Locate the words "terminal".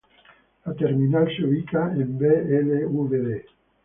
0.73-1.29